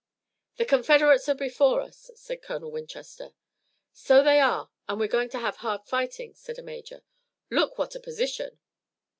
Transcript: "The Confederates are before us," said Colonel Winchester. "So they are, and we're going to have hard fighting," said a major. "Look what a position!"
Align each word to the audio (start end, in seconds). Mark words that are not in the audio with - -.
"The 0.57 0.65
Confederates 0.65 1.29
are 1.29 1.35
before 1.35 1.79
us," 1.81 2.09
said 2.15 2.41
Colonel 2.41 2.71
Winchester. 2.71 3.35
"So 3.93 4.23
they 4.23 4.39
are, 4.39 4.71
and 4.89 4.99
we're 4.99 5.05
going 5.07 5.29
to 5.29 5.39
have 5.39 5.57
hard 5.57 5.83
fighting," 5.85 6.33
said 6.33 6.57
a 6.57 6.63
major. 6.63 7.03
"Look 7.51 7.77
what 7.77 7.93
a 7.93 7.99
position!" 7.99 8.57